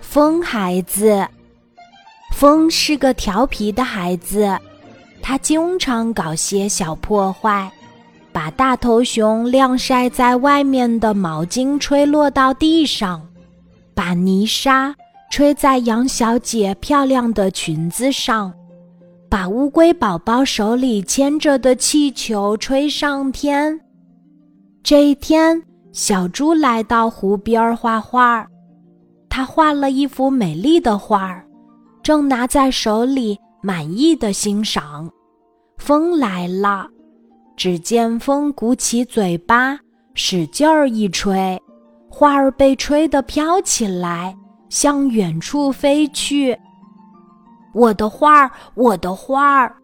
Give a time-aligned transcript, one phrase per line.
[0.00, 1.26] 风孩子，
[2.34, 4.58] 风是个调皮的孩子，
[5.22, 7.70] 他经常搞些小破坏，
[8.32, 13.26] 把大头熊晾晒在外面的毛巾吹落到地上，
[13.94, 14.94] 把泥沙
[15.30, 18.52] 吹在杨小姐漂亮的裙子上，
[19.30, 23.80] 把乌龟宝宝手里牵着的气球吹上天。
[24.82, 25.62] 这一天，
[25.92, 28.46] 小猪来到湖边画画。
[29.34, 31.42] 他画了一幅美丽的画儿，
[32.02, 35.10] 正拿在手里，满意的欣赏。
[35.78, 36.86] 风来了，
[37.56, 39.78] 只见风鼓起嘴巴，
[40.12, 41.58] 使劲儿一吹，
[42.10, 44.36] 画儿被吹得飘起来，
[44.68, 46.54] 向远处飞去。
[47.72, 49.74] 我的画儿，我的画儿！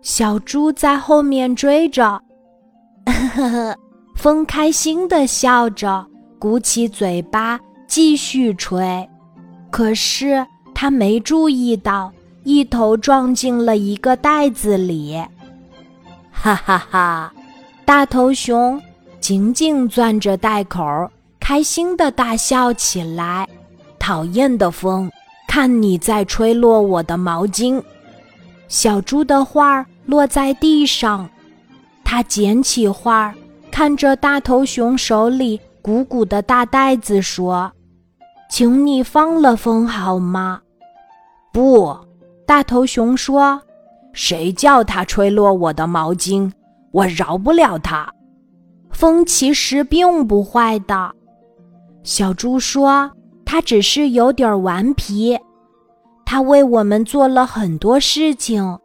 [0.00, 2.18] 小猪在后面追着，
[3.04, 3.76] 呵呵，
[4.16, 6.02] 风开心的笑着，
[6.38, 7.60] 鼓起嘴巴。
[7.86, 9.08] 继续吹，
[9.70, 12.12] 可是他没注意到，
[12.44, 15.22] 一头撞进了一个袋子里。
[16.30, 17.32] 哈哈哈！
[17.84, 18.80] 大头熊
[19.20, 21.10] 紧紧攥着袋口，
[21.40, 23.48] 开心的大笑起来。
[23.98, 25.10] 讨厌的风，
[25.48, 27.82] 看你在吹落我的毛巾！
[28.68, 31.28] 小猪的画落在地上，
[32.04, 33.34] 他捡起画，
[33.70, 37.72] 看着大头熊手里鼓鼓的大袋子，说。
[38.48, 40.60] 请你放了风好吗？
[41.52, 41.96] 不，
[42.46, 43.60] 大头熊说
[44.12, 46.50] ：“谁叫他吹落我的毛巾？
[46.92, 48.10] 我饶不了他。”
[48.90, 51.12] 风其实并不坏的，
[52.02, 53.10] 小猪说
[53.44, 55.38] ：“他只是有点顽皮。
[56.24, 58.78] 他为我们做了很多事情。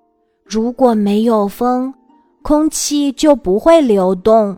[0.43, 1.93] 如果没有风，
[2.41, 4.57] 空气就不会流动，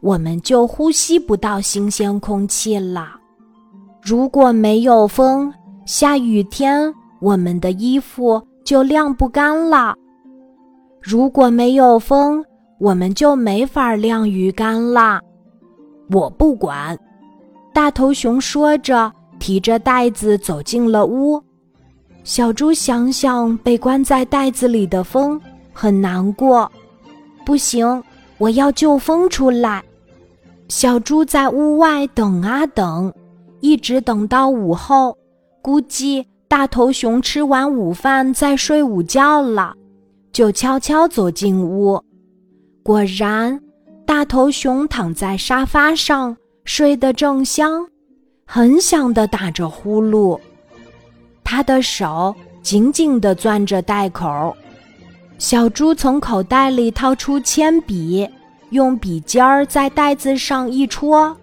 [0.00, 3.19] 我们就呼吸不到新鲜空气了。”
[4.02, 5.52] 如果没有风，
[5.84, 9.94] 下雨天我们的衣服就晾不干了；
[11.02, 12.42] 如果没有风，
[12.78, 15.20] 我们就没法晾鱼干了。
[16.10, 16.98] 我不管，
[17.74, 21.40] 大头熊说着，提着袋子走进了屋。
[22.24, 25.40] 小猪想想被关在袋子里的风，
[25.72, 26.70] 很难过。
[27.44, 28.02] 不行，
[28.38, 29.82] 我要救风出来。
[30.68, 33.12] 小猪在屋外等啊等。
[33.60, 35.16] 一直等到午后，
[35.62, 39.74] 估计大头熊吃完午饭在睡午觉了，
[40.32, 42.02] 就悄悄走进屋。
[42.82, 43.60] 果然，
[44.06, 47.86] 大头熊躺在沙发上睡得正香，
[48.46, 50.40] 很响的打着呼噜。
[51.44, 54.56] 他的手紧紧地攥着袋口。
[55.38, 58.28] 小猪从口袋里掏出铅笔，
[58.70, 61.36] 用笔尖儿在袋子上一戳，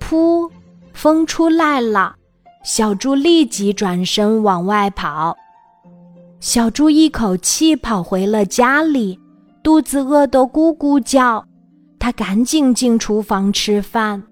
[0.00, 0.50] 噗。
[0.96, 2.14] 风出来了，
[2.64, 5.36] 小猪立即转身往外跑。
[6.40, 9.20] 小猪一口气跑回了家里，
[9.62, 11.44] 肚子饿得咕咕叫。
[11.98, 14.22] 他赶紧进厨房吃饭。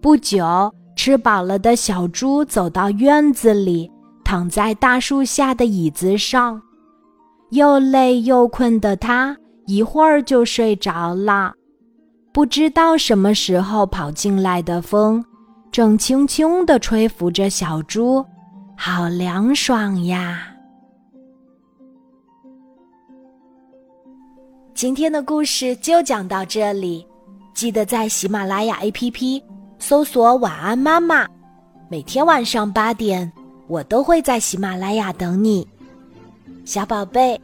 [0.00, 3.90] 不久，吃饱了的小猪走到院子里，
[4.24, 6.62] 躺在大树下的椅子上，
[7.50, 11.52] 又累又困的他一会儿就睡着了。
[12.32, 15.22] 不知道什么时候跑进来的风。
[15.74, 18.24] 正轻轻地吹拂着小猪，
[18.76, 20.46] 好凉爽呀！
[24.72, 27.04] 今天的故事就讲到这里，
[27.54, 29.42] 记得在喜马拉雅 APP
[29.80, 31.26] 搜索“晚安妈妈”，
[31.90, 33.32] 每天晚上八点，
[33.66, 35.66] 我都会在喜马拉雅等你，
[36.64, 37.36] 小宝贝，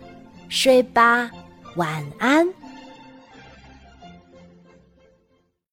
[0.49, 1.29] 睡吧，
[1.75, 2.47] 晚安。